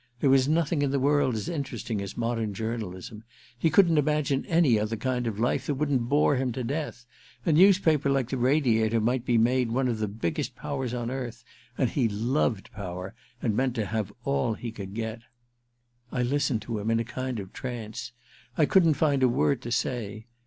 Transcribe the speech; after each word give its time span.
There 0.19 0.31
was 0.31 0.47
nothing 0.47 0.81
in 0.81 0.89
the 0.89 0.99
world 0.99 1.35
as 1.35 1.47
interesting 1.47 2.01
as 2.01 2.17
modern 2.17 2.55
journalism. 2.55 3.23
He 3.55 3.69
couldn't 3.69 3.99
imagine 3.99 4.45
any 4.47 4.79
other 4.79 4.95
kind 4.95 5.27
of 5.27 5.39
life 5.39 5.67
that 5.67 5.75
wouldn't 5.75 6.09
bore 6.09 6.37
him 6.37 6.51
to 6.53 6.63
death. 6.63 7.05
A 7.45 7.51
newspaper 7.51 8.09
like 8.09 8.31
the 8.31 8.37
Radiator 8.37 8.99
might 8.99 9.25
be 9.25 9.37
made 9.37 9.69
one 9.69 9.87
of 9.87 9.99
the 9.99 10.07
biggest 10.07 10.55
powers 10.55 10.91
on 10.95 11.11
earth, 11.11 11.43
and 11.77 11.87
he 11.87 12.09
loved 12.09 12.71
power, 12.71 13.13
and 13.43 13.55
meant 13.55 13.75
to 13.75 13.85
have 13.85 14.11
all 14.25 14.55
he 14.55 14.71
could 14.71 14.95
get. 14.95 15.21
I 16.11 16.23
listened 16.23 16.63
to 16.63 16.79
him 16.79 16.89
in 16.89 16.99
a 16.99 17.03
kind 17.05 17.39
of 17.39 17.53
trance. 17.53 18.11
I 18.57 18.65
couldn't 18.65 18.95
find 18.95 19.21
a 19.21 19.29
word 19.29 19.61
to 19.61 19.71
say. 19.71 20.25